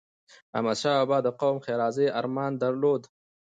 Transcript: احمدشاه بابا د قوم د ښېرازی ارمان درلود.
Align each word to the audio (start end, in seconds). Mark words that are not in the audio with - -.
احمدشاه 0.55 0.97
بابا 0.99 1.17
د 1.23 1.27
قوم 1.41 1.55
د 1.59 1.63
ښېرازی 1.65 2.07
ارمان 2.19 2.51
درلود. 2.63 3.01